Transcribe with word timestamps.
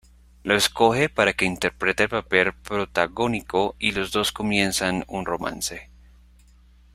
Lo 0.41 0.55
escoge 0.55 1.09
para 1.09 1.33
que 1.33 1.45
interprete 1.45 2.01
el 2.01 2.09
papel 2.09 2.53
protagónico 2.55 3.75
y 3.77 3.91
los 3.91 4.11
dos 4.11 4.31
comienzan 4.31 5.05
un 5.07 5.27
romance. 5.27 5.91